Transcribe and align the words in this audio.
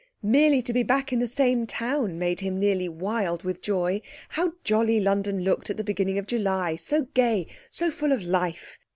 Merely 0.23 0.63
to 0.63 0.73
be 0.73 0.81
back 0.81 1.13
in 1.13 1.19
the 1.19 1.27
same 1.27 1.67
town 1.67 2.17
made 2.17 2.39
him 2.39 2.59
nearly 2.59 2.89
wild 2.89 3.43
with 3.43 3.61
joy. 3.61 4.01
How 4.29 4.53
jolly 4.63 4.99
London 4.99 5.43
looked 5.43 5.69
at 5.69 5.77
the 5.77 5.83
beginning 5.83 6.17
of 6.17 6.25
July! 6.25 6.75
So 6.75 7.03
gay, 7.13 7.45
so 7.69 7.91
full 7.91 8.11
of 8.11 8.23
life. 8.23 8.79